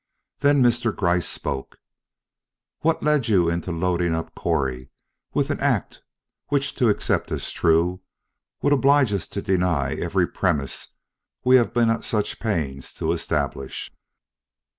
[0.39, 0.95] Then Mr.
[0.95, 1.77] Gryce spoke:
[2.79, 4.89] "What led you into loading up Correy
[5.35, 6.01] with an act
[6.47, 8.01] which to accept as true
[8.63, 10.95] would oblige us to deny every premise
[11.43, 13.91] we have been at such pains to establish?"